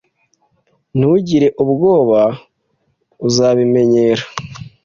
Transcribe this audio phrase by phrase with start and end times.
[0.97, 2.21] Ntugire ubwoba.
[3.27, 4.23] Uzabimenyera.